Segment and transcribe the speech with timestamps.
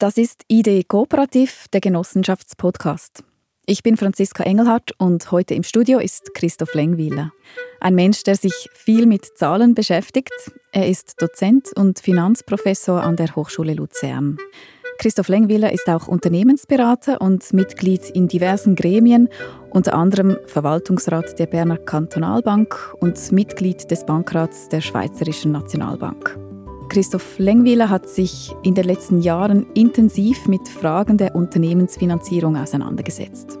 [0.00, 3.24] Das ist Idee Kooperativ, der Genossenschaftspodcast.
[3.66, 7.32] Ich bin Franziska Engelhardt und heute im Studio ist Christoph Lengwiler.
[7.80, 10.52] Ein Mensch, der sich viel mit Zahlen beschäftigt.
[10.70, 14.38] Er ist Dozent und Finanzprofessor an der Hochschule Luzern.
[14.98, 19.28] Christoph Lengwiler ist auch Unternehmensberater und Mitglied in diversen Gremien,
[19.70, 26.47] unter anderem Verwaltungsrat der Berner Kantonalbank und Mitglied des Bankrats der Schweizerischen Nationalbank.
[26.88, 33.58] Christoph Lengwiler hat sich in den letzten Jahren intensiv mit Fragen der Unternehmensfinanzierung auseinandergesetzt.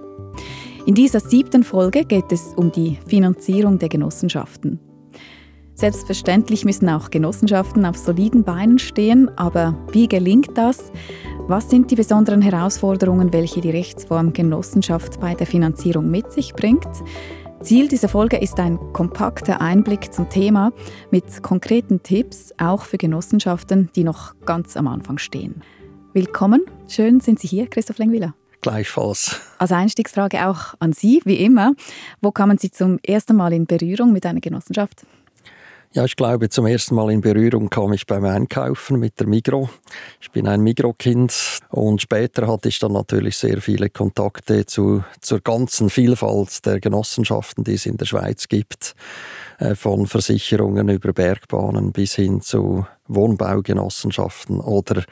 [0.86, 4.80] In dieser siebten Folge geht es um die Finanzierung der Genossenschaften.
[5.74, 10.90] Selbstverständlich müssen auch Genossenschaften auf soliden Beinen stehen, aber wie gelingt das?
[11.46, 16.88] Was sind die besonderen Herausforderungen, welche die Rechtsform Genossenschaft bei der Finanzierung mit sich bringt?
[17.62, 20.72] Ziel dieser Folge ist ein kompakter Einblick zum Thema
[21.10, 25.62] mit konkreten Tipps, auch für Genossenschaften, die noch ganz am Anfang stehen.
[26.12, 28.34] Willkommen, schön sind Sie hier, Christoph Lengwiller.
[28.60, 29.40] Gleichfalls.
[29.58, 31.74] Als Einstiegsfrage auch an Sie, wie immer.
[32.20, 35.04] Wo kamen Sie zum ersten Mal in Berührung mit einer Genossenschaft?
[35.94, 39.70] Ja, ich glaube, zum ersten Mal in Berührung kam ich beim Einkaufen mit der Migro.
[40.20, 45.40] Ich bin ein Migro-Kind und später hatte ich dann natürlich sehr viele Kontakte zu, zur
[45.40, 48.94] ganzen Vielfalt der Genossenschaften, die es in der Schweiz gibt.
[49.58, 55.04] Äh, von Versicherungen über Bergbahnen bis hin zu Wohnbaugenossenschaften oder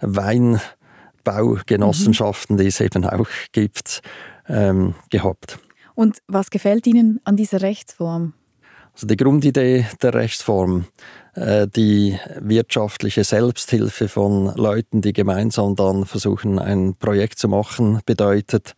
[0.00, 2.60] Weinbaugenossenschaften, mhm.
[2.60, 4.00] die es eben auch gibt,
[4.48, 5.60] ähm, gehabt.
[5.94, 8.34] Und was gefällt Ihnen an dieser Rechtsform?
[9.00, 10.84] Also die Grundidee der Rechtsform,
[11.32, 18.74] äh, die wirtschaftliche Selbsthilfe von Leuten, die gemeinsam dann versuchen, ein Projekt zu machen, bedeutet,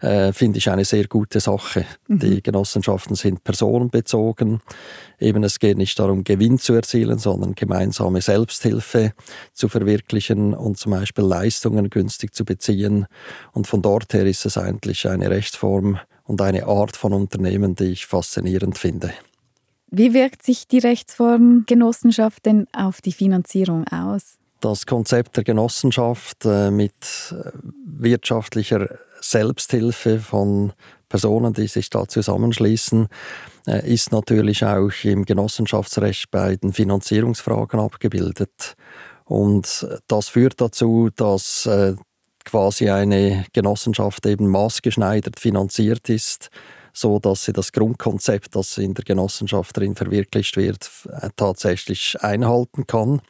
[0.00, 1.84] äh, finde ich eine sehr gute Sache.
[2.08, 2.18] Mhm.
[2.20, 4.62] Die Genossenschaften sind personenbezogen.
[5.18, 9.12] Eben es geht nicht darum, Gewinn zu erzielen, sondern gemeinsame Selbsthilfe
[9.52, 13.04] zu verwirklichen und zum Beispiel Leistungen günstig zu beziehen.
[13.52, 17.92] Und von dort her ist es eigentlich eine Rechtsform und eine Art von Unternehmen, die
[17.92, 19.12] ich faszinierend finde.
[19.90, 24.38] Wie wirkt sich die Rechtsform Genossenschaft denn auf die Finanzierung aus?
[24.60, 26.94] Das Konzept der Genossenschaft äh, mit
[27.32, 27.50] äh,
[27.84, 28.88] wirtschaftlicher
[29.20, 30.72] Selbsthilfe von
[31.08, 33.08] Personen, die sich da zusammenschließen,
[33.66, 38.74] äh, ist natürlich auch im Genossenschaftsrecht bei den Finanzierungsfragen abgebildet.
[39.24, 41.68] Und das führt dazu, dass
[42.44, 46.50] quasi eine Genossenschaft eben maßgeschneidert finanziert ist
[46.92, 52.86] so dass sie das Grundkonzept, das in der Genossenschaft drin verwirklicht wird, äh, tatsächlich einhalten
[52.86, 53.20] kann.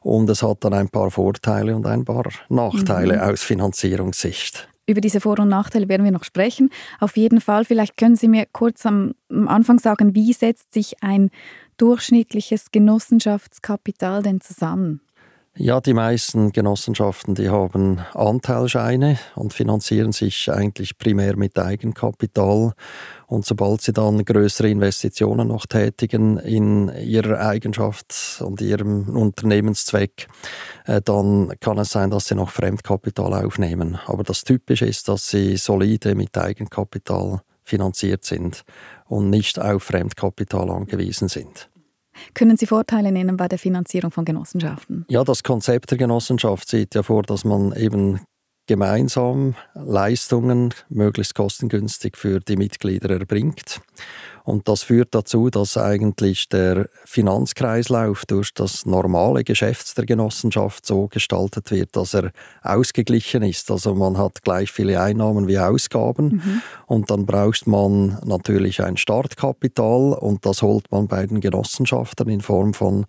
[0.00, 3.22] Und es hat dann ein paar Vorteile und ein paar Nachteile mhm.
[3.22, 4.68] aus Finanzierungssicht.
[4.86, 6.70] Über diese Vor- und Nachteile werden wir noch sprechen.
[6.98, 11.30] Auf jeden Fall, vielleicht können Sie mir kurz am Anfang sagen, wie setzt sich ein
[11.76, 15.00] durchschnittliches Genossenschaftskapital denn zusammen?
[15.56, 22.72] Ja, die meisten Genossenschaften, die haben Anteilscheine und finanzieren sich eigentlich primär mit Eigenkapital.
[23.26, 30.28] Und sobald sie dann größere Investitionen noch tätigen in ihrer Eigenschaft und ihrem Unternehmenszweck,
[30.86, 33.98] äh, dann kann es sein, dass sie noch Fremdkapital aufnehmen.
[34.06, 38.62] Aber das Typische ist, dass sie solide mit Eigenkapital finanziert sind
[39.08, 41.69] und nicht auf Fremdkapital angewiesen sind.
[42.34, 45.04] Können Sie Vorteile nennen bei der Finanzierung von Genossenschaften?
[45.08, 48.20] Ja, das Konzept der Genossenschaft sieht ja vor, dass man eben
[48.70, 53.80] gemeinsam Leistungen möglichst kostengünstig für die Mitglieder erbringt.
[54.44, 61.08] Und das führt dazu, dass eigentlich der Finanzkreislauf durch das normale Geschäft der Genossenschaft so
[61.08, 62.30] gestaltet wird, dass er
[62.62, 63.72] ausgeglichen ist.
[63.72, 66.62] Also man hat gleich viele Einnahmen wie Ausgaben mhm.
[66.86, 72.40] und dann braucht man natürlich ein Startkapital und das holt man bei den Genossenschaften in
[72.40, 73.06] Form von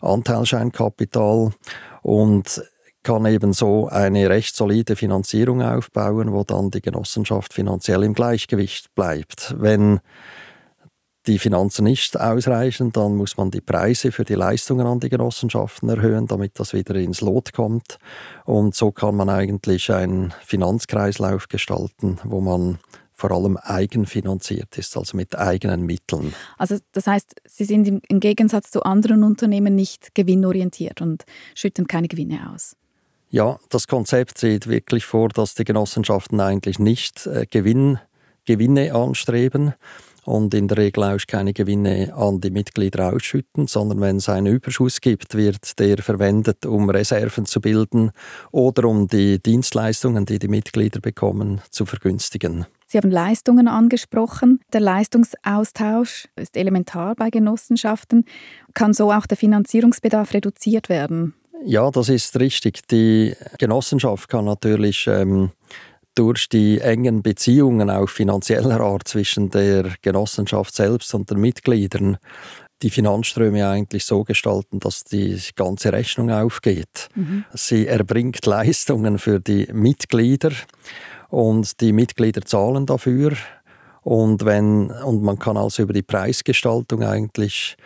[0.00, 1.52] Anteilscheinkapital
[2.00, 2.62] und
[3.04, 8.94] kann eben so eine recht solide Finanzierung aufbauen, wo dann die Genossenschaft finanziell im Gleichgewicht
[8.94, 9.54] bleibt.
[9.58, 10.00] Wenn
[11.26, 15.88] die Finanzen nicht ausreichen, dann muss man die Preise für die Leistungen an die Genossenschaften
[15.88, 17.98] erhöhen, damit das wieder ins Lot kommt.
[18.44, 22.78] Und so kann man eigentlich einen Finanzkreislauf gestalten, wo man
[23.12, 26.34] vor allem eigenfinanziert ist, also mit eigenen Mitteln.
[26.58, 31.24] Also das heißt, Sie sind im Gegensatz zu anderen Unternehmen nicht gewinnorientiert und
[31.54, 32.76] schütten keine Gewinne aus.
[33.34, 37.98] Ja, das Konzept sieht wirklich vor, dass die Genossenschaften eigentlich nicht äh, Gewinn,
[38.44, 39.74] Gewinne anstreben,
[40.24, 44.46] und in der Regel auch keine Gewinne an die Mitglieder ausschütten, sondern wenn es einen
[44.46, 48.12] Überschuss gibt, wird der verwendet, um Reserven zu bilden
[48.52, 52.66] oder um die Dienstleistungen, die die Mitglieder bekommen, zu vergünstigen.
[52.86, 54.60] Sie haben Leistungen angesprochen.
[54.72, 58.24] Der Leistungsaustausch ist elementar bei Genossenschaften.
[58.74, 61.34] Kann so auch der Finanzierungsbedarf reduziert werden?
[61.64, 62.86] Ja, das ist richtig.
[62.88, 65.50] Die Genossenschaft kann natürlich ähm,
[66.14, 72.18] durch die engen Beziehungen auch finanzieller Art zwischen der Genossenschaft selbst und den Mitgliedern
[72.82, 77.08] die Finanzströme eigentlich so gestalten, dass die ganze Rechnung aufgeht.
[77.14, 77.44] Mhm.
[77.54, 80.50] Sie erbringt Leistungen für die Mitglieder
[81.30, 83.32] und die Mitglieder zahlen dafür.
[84.02, 87.78] Und, wenn, und man kann also über die Preisgestaltung eigentlich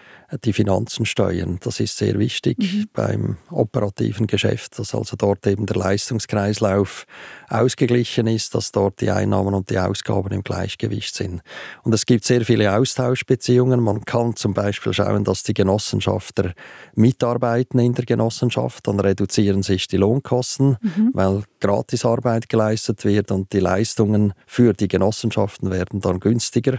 [0.45, 1.59] die Finanzen steuern.
[1.63, 2.87] Das ist sehr wichtig mhm.
[2.93, 7.07] beim operativen Geschäft, dass also dort eben der Leistungskreislauf
[7.49, 11.41] ausgeglichen ist, dass dort die Einnahmen und die Ausgaben im Gleichgewicht sind.
[11.83, 13.81] Und es gibt sehr viele Austauschbeziehungen.
[13.81, 16.53] Man kann zum Beispiel schauen, dass die Genossenschafter
[16.95, 21.11] mitarbeiten in der Genossenschaft, dann reduzieren sich die Lohnkosten, mhm.
[21.15, 26.79] weil Gratisarbeit geleistet wird und die Leistungen für die Genossenschaften werden dann günstiger.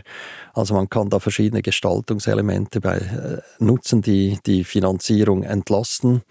[0.54, 6.21] Also man kann da verschiedene Gestaltungselemente bei, äh, nutzen, die die Finanzierung entlasten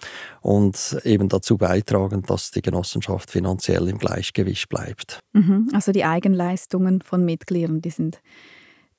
[0.41, 5.21] und eben dazu beitragen, dass die Genossenschaft finanziell im Gleichgewicht bleibt.
[5.33, 5.69] Mhm.
[5.73, 8.21] Also die Eigenleistungen von Mitgliedern, die sind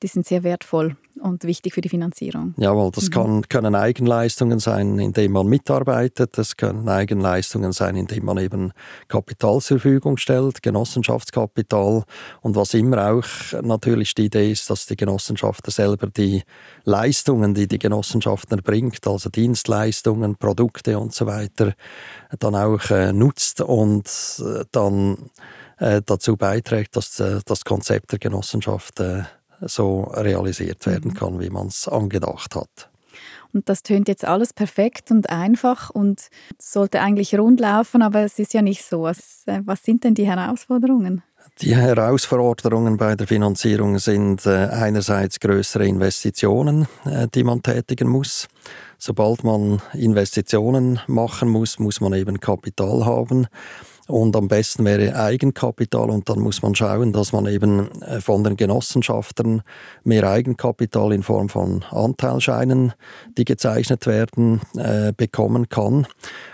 [0.02, 2.54] die sind sehr wertvoll und wichtig für die Finanzierung.
[2.58, 3.12] Jawohl, das mhm.
[3.12, 6.38] kann, können Eigenleistungen sein, indem man mitarbeitet.
[6.38, 8.72] Das können Eigenleistungen sein, indem man eben
[9.08, 12.04] Kapital zur Verfügung stellt, Genossenschaftskapital.
[12.42, 13.26] Und was immer auch
[13.62, 16.44] natürlich die Idee ist, dass die Genossenschaft selber die
[16.86, 21.74] Leistungen, die die Genossenschaft erbringt, also Dienstleistungen, Produkte und so weiter,
[22.40, 24.08] dann auch äh, nutzt und
[24.40, 25.18] äh, dann
[25.80, 29.24] äh, dazu beiträgt, dass äh, das Konzept der Genossenschaft äh,
[29.62, 31.16] so realisiert werden mhm.
[31.16, 32.90] kann, wie man es angedacht hat.
[33.52, 36.30] Und das tönt jetzt alles perfekt und einfach und
[36.60, 39.04] sollte eigentlich rund laufen, aber es ist ja nicht so.
[39.04, 41.24] Was, äh, was sind denn die Herausforderungen?
[41.62, 48.48] Die Herausforderungen bei der Finanzierung sind äh, einerseits größere Investitionen, äh, die man tätigen muss.
[48.98, 53.48] Sobald man Investitionen machen muss, muss man eben Kapital haben.
[54.10, 58.44] Und am besten wäre Eigenkapital und dann muss man schauen, dass man eben äh, von
[58.44, 59.62] den Genossenschaften
[60.04, 62.94] mehr Eigenkapital in Form von Anteilscheinen,
[63.38, 66.08] die gezeichnet werden, äh, bekommen kann.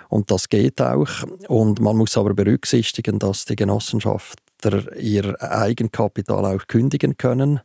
[0.10, 1.08] Und das geht auch.
[1.48, 7.62] Und man muss aber berücksichtigen, dass die Genossenschafter ihr Eigenkapital auch kündigen können.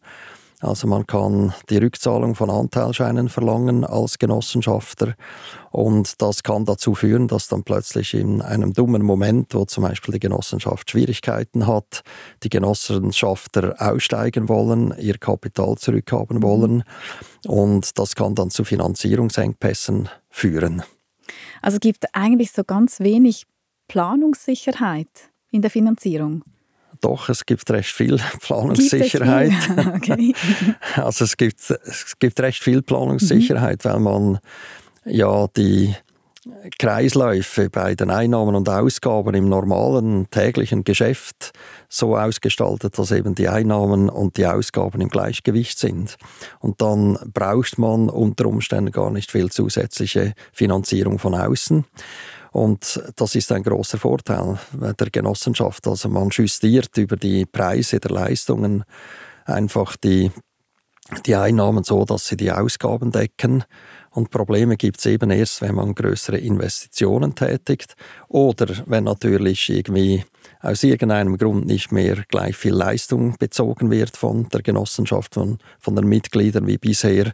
[0.61, 5.15] Also man kann die Rückzahlung von Anteilscheinen verlangen als Genossenschafter
[5.71, 10.13] und das kann dazu führen, dass dann plötzlich in einem dummen Moment, wo zum Beispiel
[10.13, 12.03] die Genossenschaft Schwierigkeiten hat,
[12.43, 16.43] die Genossenschafter aussteigen wollen, ihr Kapital zurückhaben mhm.
[16.43, 16.85] wollen
[17.47, 20.83] und das kann dann zu Finanzierungsengpässen führen.
[21.63, 23.47] Also es gibt eigentlich so ganz wenig
[23.89, 26.45] Planungssicherheit in der Finanzierung.
[27.01, 29.53] Doch, es gibt recht viel Planungssicherheit.
[29.97, 30.35] Okay.
[30.97, 33.89] Also es gibt, es gibt recht viel Planungssicherheit, mhm.
[33.89, 34.39] weil man
[35.05, 35.95] ja die
[36.79, 41.53] Kreisläufe bei den Einnahmen und Ausgaben im normalen täglichen Geschäft
[41.89, 46.17] so ausgestaltet, dass eben die Einnahmen und die Ausgaben im Gleichgewicht sind.
[46.61, 51.85] Und dann braucht man unter Umständen gar nicht viel zusätzliche Finanzierung von außen.
[52.53, 55.87] Und das ist ein großer Vorteil der Genossenschaft.
[55.87, 58.85] Also man justiert über die Preise der Leistungen
[59.45, 60.33] einfach die,
[61.27, 63.65] die Einnahmen so, dass sie die Ausgaben decken.
[64.11, 67.95] Und Probleme gibt es eben erst, wenn man größere Investitionen tätigt
[68.29, 70.25] oder wenn natürlich irgendwie
[70.61, 75.97] aus irgendeinem Grund nicht mehr gleich viel Leistung bezogen wird von der Genossenschaft, von, von
[75.97, 77.33] den Mitgliedern wie bisher.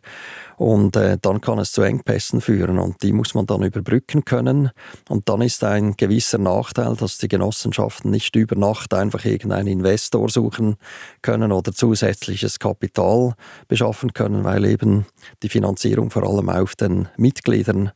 [0.57, 4.71] Und äh, dann kann es zu Engpässen führen und die muss man dann überbrücken können.
[5.09, 10.29] Und dann ist ein gewisser Nachteil, dass die Genossenschaften nicht über Nacht einfach irgendeinen Investor
[10.29, 10.77] suchen
[11.21, 13.35] können oder zusätzliches Kapital
[13.69, 15.07] beschaffen können, weil eben
[15.43, 17.91] die Finanzierung vor allem auf den Mitgliedern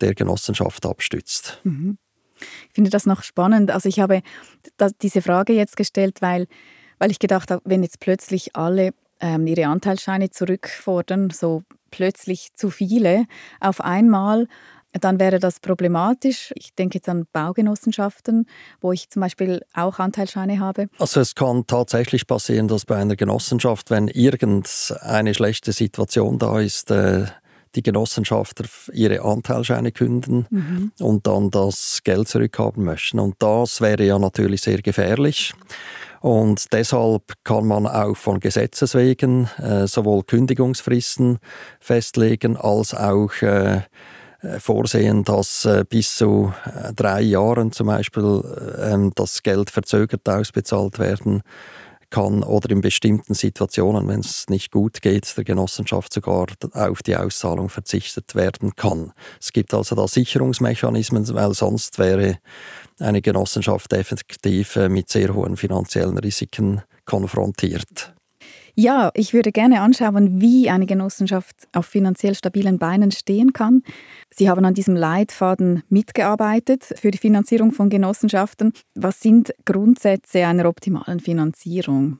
[0.00, 1.60] der Genossenschaft abstützt.
[1.64, 1.98] Mhm.
[2.68, 3.70] Ich finde das noch spannend.
[3.70, 4.22] Also ich habe
[5.02, 6.46] diese Frage jetzt gestellt, weil,
[6.98, 12.70] weil ich gedacht habe, wenn jetzt plötzlich alle ähm, ihre Anteilsscheine zurückfordern, so plötzlich zu
[12.70, 13.26] viele
[13.60, 14.46] auf einmal,
[15.00, 16.52] dann wäre das problematisch.
[16.56, 18.46] Ich denke jetzt an Baugenossenschaften,
[18.80, 20.86] wo ich zum Beispiel auch Anteilsscheine habe.
[20.98, 26.90] Also es kann tatsächlich passieren, dass bei einer Genossenschaft, wenn irgendeine schlechte Situation da ist,
[26.90, 27.26] äh,
[27.74, 30.92] die Genossenschafter ihre Anteilscheine künden mhm.
[31.00, 33.18] und dann das Geld zurückhaben möchten.
[33.18, 35.54] Und das wäre ja natürlich sehr gefährlich.
[36.20, 41.38] Und deshalb kann man auch von Gesetzes wegen äh, sowohl Kündigungsfristen
[41.80, 43.82] festlegen als auch äh,
[44.40, 48.42] äh vorsehen, dass äh, bis zu äh, drei Jahren zum Beispiel
[48.80, 51.42] ähm, das Geld verzögert ausbezahlt werden
[52.10, 57.16] kann oder in bestimmten Situationen, wenn es nicht gut geht, der Genossenschaft sogar auf die
[57.16, 59.12] Auszahlung verzichtet werden kann.
[59.40, 62.38] Es gibt also da Sicherungsmechanismen, weil sonst wäre
[63.00, 68.13] eine Genossenschaft effektiv äh, mit sehr hohen finanziellen Risiken konfrontiert.
[68.76, 73.82] Ja, ich würde gerne anschauen, wie eine Genossenschaft auf finanziell stabilen Beinen stehen kann.
[74.30, 78.72] Sie haben an diesem Leitfaden mitgearbeitet für die Finanzierung von Genossenschaften.
[78.96, 82.18] Was sind Grundsätze einer optimalen Finanzierung?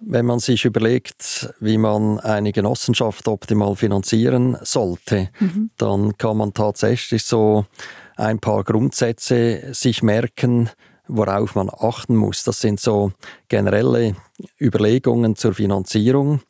[0.00, 5.70] Wenn man sich überlegt, wie man eine Genossenschaft optimal finanzieren sollte, mhm.
[5.78, 7.64] dann kann man tatsächlich so
[8.16, 10.70] ein paar Grundsätze sich merken,
[11.08, 12.44] worauf man achten muss.
[12.44, 13.12] Das sind so
[13.48, 14.16] generelle
[14.60, 16.40] Überlegungen zur Finanzierung.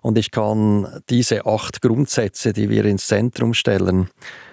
[0.00, 4.08] Und ich kann diese acht Grundsätze, die wir ins Zentrum stellen,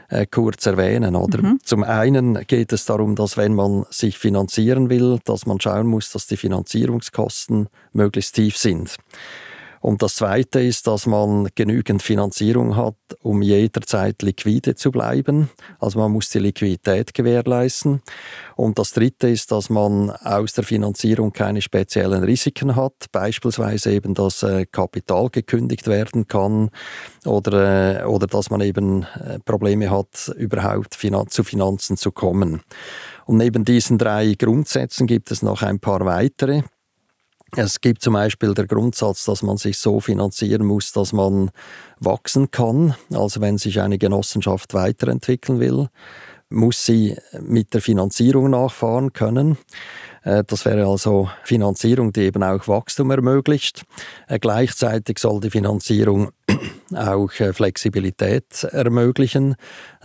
[0.10, 1.15] äh, kurz erwähnen.
[1.15, 1.41] Oder?
[1.41, 1.60] Mhm.
[1.63, 6.12] Zum einen geht es darum, dass wenn man sich finanzieren will, dass man schauen muss,
[6.12, 8.95] dass die Finanzierungskosten möglichst tief sind.
[9.84, 15.50] Und das Zweite ist, dass man genügend Finanzierung hat, um jederzeit liquide zu bleiben.
[15.78, 18.02] Also man muss die Liquidität gewährleisten.
[18.56, 23.08] Und das Dritte ist, dass man aus der Finanzierung keine speziellen Risiken hat.
[23.12, 26.70] Beispielsweise eben, dass äh, Kapital gekündigt werden kann
[27.25, 32.62] oder, äh, oder dass man eben äh, Probleme hat, überhaupt zu Finanzen zu kommen.
[33.25, 36.62] Und neben diesen drei Grundsätzen gibt es noch ein paar weitere.
[37.55, 41.51] Es gibt zum Beispiel der Grundsatz, dass man sich so finanzieren muss, dass man
[42.00, 42.95] wachsen kann.
[43.13, 45.89] Also wenn sich eine Genossenschaft weiterentwickeln will,
[46.50, 49.57] muss sie mit der Finanzierung nachfahren können.
[50.24, 53.84] Äh, das wäre also Finanzierung, die eben auch Wachstum ermöglicht.
[54.27, 56.32] Äh, gleichzeitig soll die Finanzierung
[56.96, 59.56] auch äh, Flexibilität ermöglichen.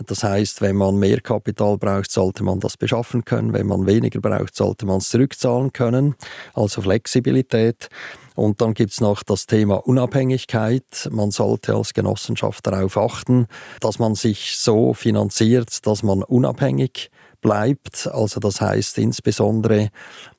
[0.05, 3.53] Das heißt, wenn man mehr Kapital braucht, sollte man das beschaffen können.
[3.53, 6.15] Wenn man weniger braucht, sollte man es zurückzahlen können.
[6.53, 7.89] Also Flexibilität.
[8.35, 11.09] Und dann gibt es noch das Thema Unabhängigkeit.
[11.11, 13.47] Man sollte als Genossenschaft darauf achten,
[13.81, 18.07] dass man sich so finanziert, dass man unabhängig bleibt.
[18.07, 19.89] Also das heißt insbesondere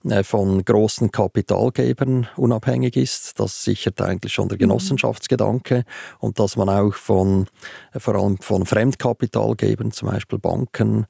[0.08, 3.38] äh, von großen Kapitalgebern unabhängig ist.
[3.38, 4.60] Das sichert eigentlich schon der mhm.
[4.60, 5.84] Genossenschaftsgedanke
[6.18, 7.46] und dass man auch von
[7.92, 11.06] äh, vor allem von Fremdkapitalgebern, zum Beispiel Banken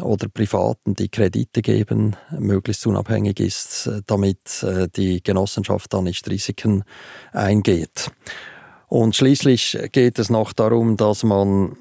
[0.00, 4.64] oder Privaten, die Kredite geben, möglichst unabhängig ist, äh, damit
[4.96, 6.84] die Genossenschaft da nicht Risiken
[7.32, 8.10] eingeht.
[8.88, 11.76] Und schließlich geht es noch darum, dass man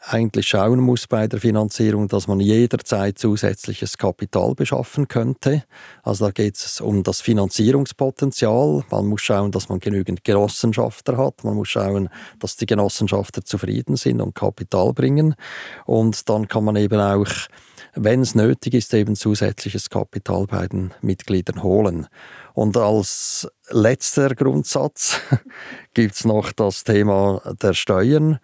[0.00, 5.64] eigentlich schauen muss bei der Finanzierung, dass man jederzeit zusätzliches Kapital beschaffen könnte.
[6.02, 8.84] Also da geht es um das Finanzierungspotenzial.
[8.90, 11.44] Man muss schauen, dass man genügend Genossenschafter hat.
[11.44, 15.34] Man muss schauen, dass die Genossenschafter zufrieden sind und Kapital bringen.
[15.84, 17.30] Und dann kann man eben auch,
[17.94, 22.06] wenn es nötig ist, eben zusätzliches Kapital bei den Mitgliedern holen.
[22.54, 25.20] Und als letzter Grundsatz
[25.94, 28.38] gibt es noch das Thema der Steuern.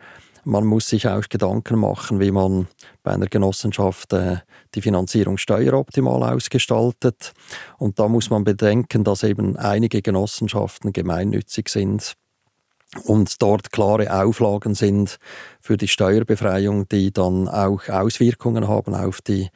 [0.45, 2.69] Man muss sich auch Gedanken machen, wie man
[3.03, 4.39] bei einer Genossenschaft äh,
[4.75, 7.33] die Finanzierung steueroptimal ausgestaltet.
[7.79, 12.17] Und da muss man bedenken, dass eben einige Genossenschaften gemeinnützig sind
[13.03, 15.19] und dort klare Auflagen sind
[15.61, 19.51] für die Steuerbefreiung, die dann auch Auswirkungen haben auf die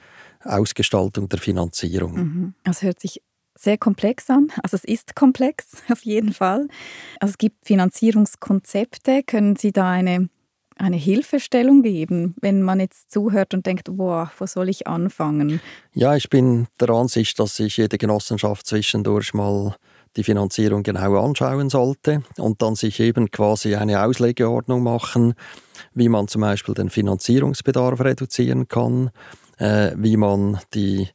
[0.44, 2.14] Ausgestaltung der Finanzierung.
[2.14, 2.54] Mhm.
[2.64, 3.22] Das hört sich
[3.56, 4.48] sehr komplex an.
[4.62, 6.68] Also es ist komplex auf jeden Fall.
[7.20, 9.22] Also es gibt Finanzierungskonzepte.
[9.24, 10.28] Können Sie da eine
[10.78, 15.60] eine Hilfestellung geben, wenn man jetzt zuhört und denkt, boah, wo soll ich anfangen?
[15.92, 19.76] Ja, ich bin der Ansicht, dass sich jede Genossenschaft zwischendurch mal
[20.16, 25.34] die Finanzierung genau anschauen sollte und dann sich eben quasi eine Auslegeordnung machen,
[25.94, 29.10] wie man zum Beispiel den Finanzierungsbedarf reduzieren kann,
[29.58, 31.08] äh, wie man die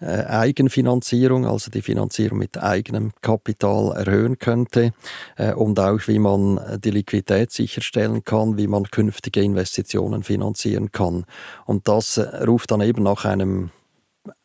[0.00, 4.92] Eigenfinanzierung, also die Finanzierung mit eigenem Kapital erhöhen könnte
[5.36, 11.24] äh, und auch wie man die Liquidität sicherstellen kann, wie man künftige Investitionen finanzieren kann.
[11.66, 13.70] Und das äh, ruft dann eben nach einem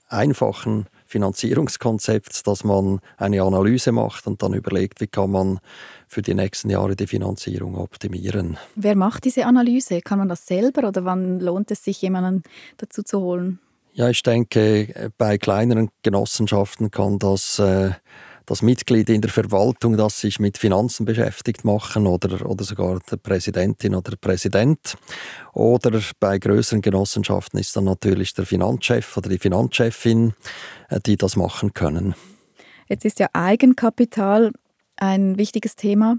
[0.08, 5.60] einfachen Finanzierungskonzept, dass man eine Analyse macht und dann überlegt, wie kann man
[6.08, 8.58] für die nächsten Jahre die Finanzierung optimieren.
[8.76, 10.02] Wer macht diese Analyse?
[10.02, 12.44] Kann man das selber oder wann lohnt es sich, jemanden
[12.78, 13.60] dazu zu holen?
[13.98, 17.92] Ja, ich denke, bei kleineren Genossenschaften kann das äh,
[18.46, 23.16] das Mitglied in der Verwaltung, das sich mit Finanzen beschäftigt, machen oder, oder sogar der
[23.16, 24.98] Präsidentin oder der Präsident.
[25.54, 30.34] Oder bei größeren Genossenschaften ist dann natürlich der Finanzchef oder die Finanzchefin,
[30.90, 32.16] äh, die das machen können.
[32.88, 34.52] Jetzt ist ja Eigenkapital
[34.98, 36.18] ein wichtiges Thema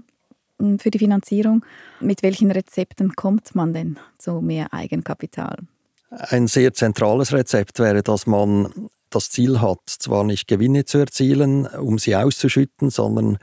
[0.59, 1.63] hm, für die Finanzierung.
[1.99, 5.59] Mit welchen Rezepten kommt man denn zu mehr Eigenkapital?
[6.09, 11.65] Ein sehr zentrales Rezept wäre, dass man das Ziel hat, zwar nicht Gewinne zu erzielen,
[11.65, 13.37] um sie auszuschütten, sondern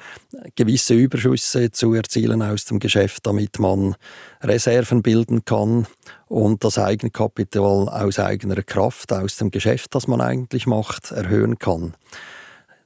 [0.57, 3.97] gewisse Überschüsse zu erzielen aus dem Geschäft, damit man
[4.43, 5.87] Reserven bilden kann
[6.27, 11.95] und das Eigenkapital aus eigener Kraft, aus dem Geschäft, das man eigentlich macht, erhöhen kann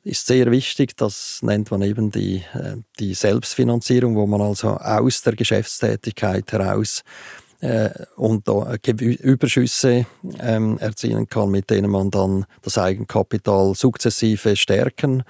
[0.05, 0.97] ist sehr wichtig.
[0.97, 7.03] Das nennt man eben die, äh, die Selbstfinanzierung, wo man also aus der Geschäftstätigkeit heraus
[7.61, 10.07] äh, und da Überschüsse
[10.41, 15.25] ähm, erzielen kann, mit denen man dann das Eigenkapital sukzessive stärken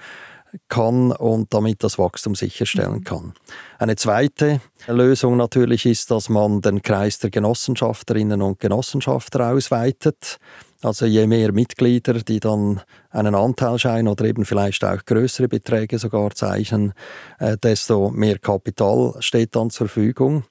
[0.67, 3.03] kann und damit das Wachstum sicherstellen mhm.
[3.03, 3.33] kann.
[3.77, 10.39] Eine zweite Lösung natürlich ist, dass man den Kreis der Genossenschafterinnen und Genossenschafter ausweitet.
[10.81, 16.31] Also je mehr Mitglieder, die dann einen Anteilschein oder eben vielleicht auch größere Beträge sogar
[16.31, 16.93] zeichnen,
[17.39, 20.45] äh, desto mehr Kapital steht dann zur Verfügung.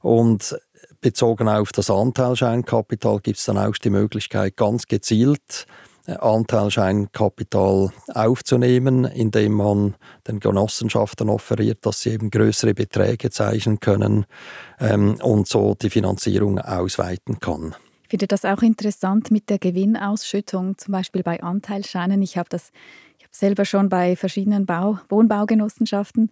[0.00, 0.58] Und
[1.00, 5.66] bezogen auf das Anteilscheinkapital gibt es dann auch die Möglichkeit, ganz gezielt
[6.06, 9.94] äh, Anteilscheinkapital aufzunehmen, indem man
[10.26, 14.26] den Genossenschaften offeriert, dass sie eben größere Beträge zeichnen können
[14.80, 17.74] ähm, und so die Finanzierung ausweiten kann.
[18.04, 22.22] Ich finde das auch interessant mit der Gewinnausschüttung, zum Beispiel bei Anteilscheinen.
[22.22, 22.70] Ich habe das
[23.18, 26.30] ich habe selber schon bei verschiedenen Bau, Wohnbaugenossenschaften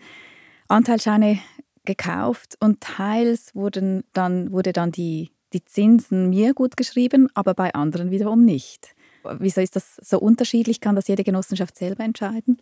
[0.69, 1.39] Anteilscheine
[1.87, 7.73] gekauft und teils wurden dann, wurde dann die, die Zinsen mir gut geschrieben, aber bei
[7.73, 8.95] anderen wiederum nicht.
[9.39, 10.81] Wieso ist das so unterschiedlich?
[10.81, 12.61] Kann das jede Genossenschaft selber entscheiden?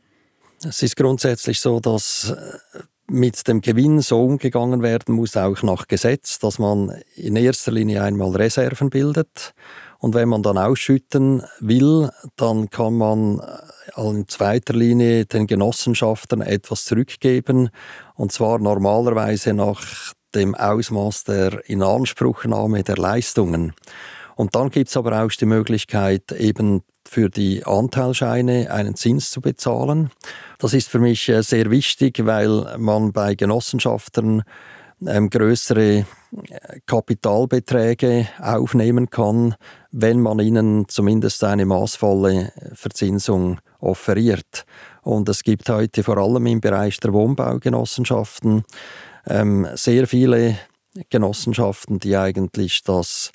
[0.67, 5.89] Es ist grundsätzlich so, dass äh, mit dem Gewinn so umgegangen werden muss, auch nach
[5.89, 9.55] Gesetz, dass man in erster Linie einmal Reserven bildet.
[9.99, 16.41] Und wenn man dann ausschütten will, dann kann man äh, in zweiter Linie den Genossenschaften
[16.41, 17.71] etwas zurückgeben.
[18.15, 19.83] Und zwar normalerweise nach
[20.35, 23.73] dem Ausmaß der Inanspruchnahme der Leistungen.
[24.37, 29.41] Und dann gibt es aber auch die Möglichkeit, eben für die Anteilscheine einen Zins zu
[29.41, 30.11] bezahlen.
[30.59, 34.43] Das ist für mich äh, sehr wichtig, weil man bei Genossenschaften
[35.07, 36.05] ähm, größere äh,
[36.87, 39.55] Kapitalbeträge aufnehmen kann,
[39.93, 44.65] wenn man ihnen zumindest eine maßvolle Verzinsung offeriert.
[45.05, 48.65] Und es gibt heute vor allem im Bereich der Wohnbaugenossenschaften
[49.27, 50.59] ähm, sehr viele
[51.11, 53.33] Genossenschaften, die eigentlich das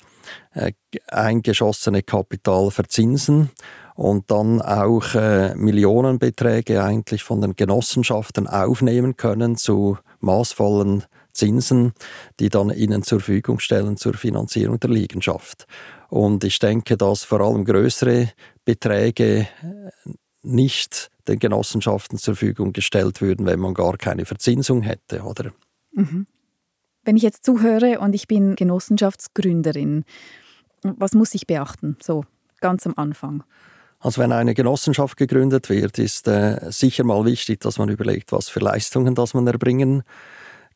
[0.52, 0.72] äh,
[1.08, 3.50] eingeschossene Kapital verzinsen
[3.94, 11.92] und dann auch äh, Millionenbeträge eigentlich von den Genossenschaften aufnehmen können zu maßvollen Zinsen,
[12.40, 15.66] die dann ihnen zur Verfügung stellen zur Finanzierung der Liegenschaft.
[16.08, 18.30] Und ich denke, dass vor allem größere
[18.64, 20.10] Beträge äh,
[20.42, 25.52] nicht den Genossenschaften zur Verfügung gestellt würden, wenn man gar keine Verzinsung hätte, oder?
[25.92, 26.26] Mhm.
[27.04, 30.04] Wenn ich jetzt zuhöre und ich bin Genossenschaftsgründerin,
[30.82, 32.24] was muss ich beachten, so
[32.60, 33.42] ganz am Anfang?
[33.98, 38.48] Also wenn eine Genossenschaft gegründet wird, ist äh, sicher mal wichtig, dass man überlegt, was
[38.48, 40.02] für Leistungen das man erbringen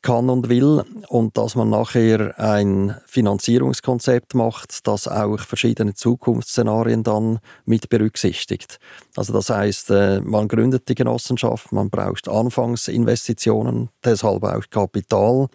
[0.05, 7.39] kann und will und dass man nachher ein Finanzierungskonzept macht, das auch verschiedene Zukunftsszenarien dann
[7.65, 8.79] mit berücksichtigt.
[9.17, 15.49] Also das heißt, äh, man gründet die Genossenschaft, man braucht Anfangsinvestitionen, deshalb auch Kapital.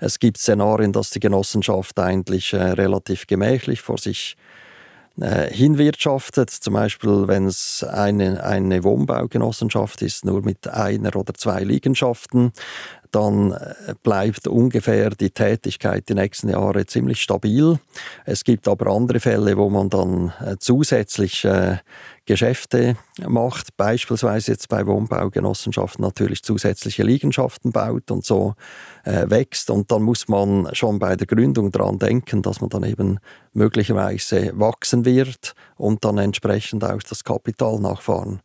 [0.00, 4.36] Es gibt Szenarien, dass die Genossenschaft eigentlich äh, relativ gemächlich vor sich
[5.20, 6.48] äh, hinwirtschaftet.
[6.48, 12.52] Zum Beispiel, wenn es eine, eine Wohnbaugenossenschaft ist, nur mit einer oder zwei Liegenschaften,
[13.12, 17.78] dann äh, bleibt ungefähr die Tätigkeit die nächsten Jahre ziemlich stabil.
[18.24, 21.76] Es gibt aber andere Fälle, wo man dann äh, zusätzlich äh,
[22.24, 22.96] Geschäfte
[23.26, 28.54] macht, beispielsweise jetzt bei Wohnbaugenossenschaften natürlich zusätzliche Liegenschaften baut und so
[29.04, 29.70] wächst.
[29.70, 33.18] Und dann muss man schon bei der Gründung daran denken, dass man dann eben
[33.54, 38.40] möglicherweise wachsen wird und dann entsprechend auch das Kapital nachfahren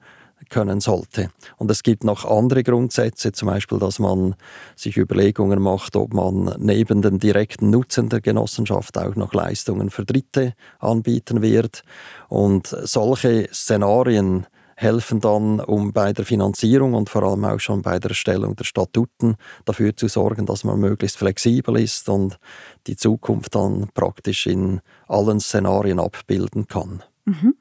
[0.49, 1.29] können sollte.
[1.57, 4.35] Und es gibt noch andere Grundsätze, zum Beispiel, dass man
[4.75, 10.05] sich Überlegungen macht, ob man neben den direkten Nutzen der Genossenschaft auch noch Leistungen für
[10.05, 11.83] Dritte anbieten wird.
[12.29, 17.97] Und solche Szenarien helfen dann, um bei der Finanzierung und vor allem auch schon bei
[17.97, 22.37] der Erstellung der Statuten dafür zu sorgen, dass man möglichst flexibel ist und
[22.85, 27.03] die Zukunft dann praktisch in allen Szenarien abbilden kann.
[27.25, 27.55] Mhm.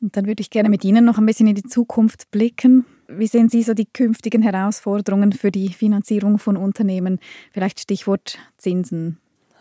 [0.00, 2.84] Und dann würde ich gerne mit Ihnen noch ein bisschen in die Zukunft blicken.
[3.08, 7.18] Wie sehen Sie so die künftigen Herausforderungen für die Finanzierung von Unternehmen?
[7.52, 9.18] Vielleicht Stichwort Zinsen.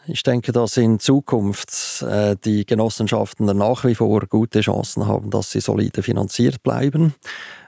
[0.08, 5.52] Ich denke, dass in Zukunft äh, die Genossenschaften nach wie vor gute Chancen haben, dass
[5.52, 7.15] sie solide finanziert bleiben.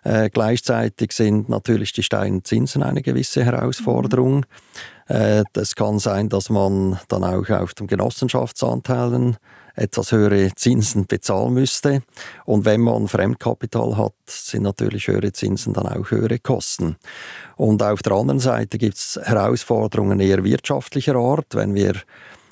[0.03, 4.37] Äh, gleichzeitig sind natürlich die steigenden Zinsen eine gewisse Herausforderung.
[4.37, 4.45] Mhm.
[5.07, 5.43] Äh,
[5.75, 9.37] kann sein, dass man dann auch auf den Genossenschaftsanteilen
[9.75, 12.01] etwas höhere Zinsen bezahlen müsste.
[12.45, 16.97] Und wenn man Fremdkapital hat, sind natürlich höhere Zinsen dann auch höhere Kosten.
[17.55, 21.93] Und auf der anderen Seite gibt es Herausforderungen eher wirtschaftlicher Art, wenn wir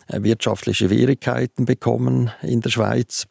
[0.07, 3.27] äh, wirtschaftliche Schwierigkeiten bekommen in der Schweiz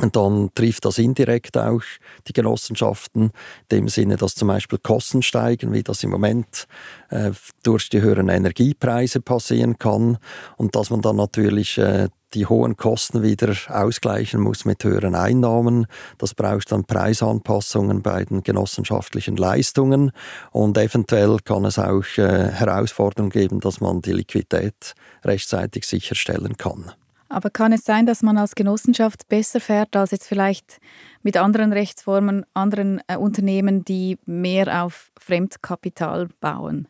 [0.00, 1.82] und dann trifft das indirekt auch
[2.28, 3.30] die Genossenschaften, in
[3.70, 6.66] dem Sinne, dass zum Beispiel Kosten steigen, wie das im Moment
[7.08, 7.30] äh,
[7.62, 10.18] durch die höheren Energiepreise passieren kann.
[10.56, 15.86] Und dass man dann natürlich äh, die hohen Kosten wieder ausgleichen muss mit höheren Einnahmen.
[16.18, 20.12] Das braucht dann Preisanpassungen bei den genossenschaftlichen Leistungen.
[20.50, 26.92] Und eventuell kann es auch äh, Herausforderungen geben, dass man die Liquidität rechtzeitig sicherstellen kann.
[27.28, 30.78] Aber kann es sein, dass man als Genossenschaft besser fährt als jetzt vielleicht
[31.22, 36.88] mit anderen Rechtsformen, anderen äh, Unternehmen, die mehr auf Fremdkapital bauen?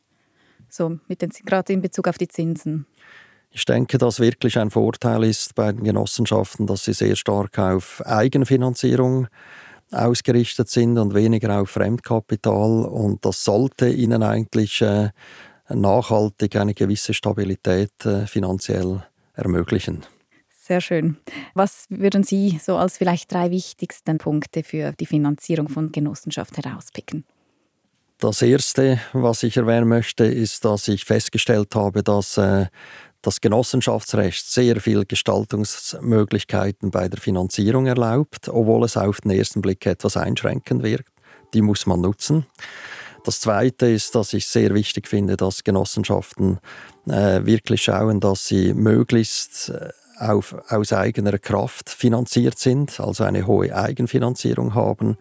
[0.69, 2.87] So mit den, gerade in Bezug auf die Zinsen.
[3.51, 8.05] Ich denke, dass wirklich ein Vorteil ist bei den Genossenschaften, dass sie sehr stark auf
[8.05, 9.29] Eigenfinanzierung
[9.91, 12.85] ausgerichtet sind und weniger auf Fremdkapital.
[12.85, 15.11] Und das sollte ihnen eigentlich äh,
[15.71, 19.03] nachhaltig eine gewisse Stabilität äh, finanziell
[19.35, 20.05] ermöglichen.
[20.67, 21.17] Sehr schön.
[21.55, 27.25] Was würden Sie so als vielleicht drei wichtigsten Punkte für die Finanzierung von Genossenschaft herauspicken?
[28.19, 32.67] Das Erste, was ich erwähnen möchte, ist, dass ich festgestellt habe, dass äh,
[33.23, 39.87] das Genossenschaftsrecht sehr viele Gestaltungsmöglichkeiten bei der Finanzierung erlaubt, obwohl es auf den ersten Blick
[39.87, 41.13] etwas einschränkend wirkt.
[41.55, 42.45] Die muss man nutzen.
[43.23, 46.59] Das Zweite ist, dass ich sehr wichtig finde, dass Genossenschaften
[47.07, 53.47] äh, wirklich schauen, dass sie möglichst äh, auf, aus eigener Kraft finanziert sind, also eine
[53.47, 55.17] hohe Eigenfinanzierung haben.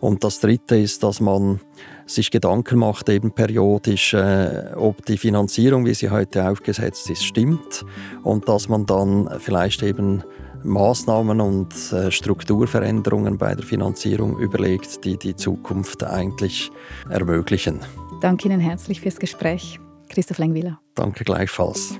[0.00, 1.60] Und das Dritte ist, dass man
[2.06, 7.84] sich Gedanken macht, eben periodisch, äh, ob die Finanzierung, wie sie heute aufgesetzt ist, stimmt
[8.24, 10.24] und dass man dann vielleicht eben
[10.64, 16.70] Maßnahmen und äh, Strukturveränderungen bei der Finanzierung überlegt, die die Zukunft eigentlich
[17.08, 17.80] ermöglichen.
[18.20, 19.78] Danke Ihnen herzlich fürs Gespräch,
[20.08, 20.80] Christoph Lengwiller.
[20.94, 21.98] Danke gleichfalls.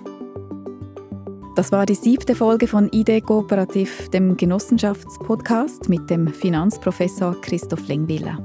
[1.54, 8.38] Das war die siebte Folge von ID Kooperativ, dem Genossenschaftspodcast mit dem Finanzprofessor Christoph Lengwiller.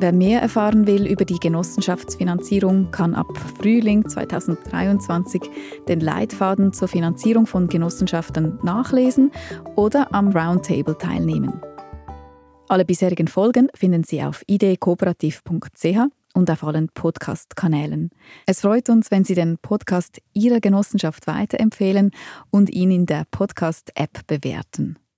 [0.00, 3.28] Wer mehr erfahren will über die Genossenschaftsfinanzierung, kann ab
[3.60, 5.42] Frühling 2023
[5.86, 9.30] den Leitfaden zur Finanzierung von Genossenschaften nachlesen
[9.76, 11.60] oder am Roundtable teilnehmen.
[12.68, 15.98] Alle bisherigen Folgen finden Sie auf idkooperativ.ch
[16.34, 18.10] und auf allen Podcast-Kanälen.
[18.44, 22.10] Es freut uns, wenn Sie den Podcast Ihrer Genossenschaft weiterempfehlen
[22.50, 24.98] und ihn in der Podcast-App bewerten.